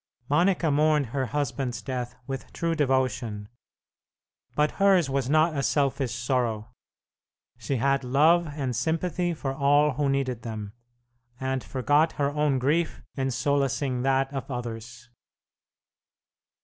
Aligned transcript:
Monica 0.29 0.71
mourned 0.71 1.05
her 1.13 1.27
husband's 1.27 1.79
death 1.79 2.15
with 2.25 2.51
true 2.53 2.73
devotion; 2.73 3.47
but 4.55 4.71
hers 4.81 5.11
was 5.11 5.29
not 5.29 5.55
a 5.55 5.61
selfish 5.61 6.15
sorrow. 6.15 6.71
She 7.59 7.75
had 7.75 8.03
love 8.03 8.47
and 8.47 8.75
sympathy 8.75 9.35
for 9.35 9.53
all 9.53 9.91
who 9.91 10.09
needed 10.09 10.41
them, 10.41 10.73
and 11.39 11.63
forgot 11.63 12.13
her 12.13 12.31
own 12.31 12.57
grief 12.57 13.03
in 13.13 13.29
solacing 13.29 14.01
that 14.01 14.33
of 14.33 14.49
others. 14.49 15.11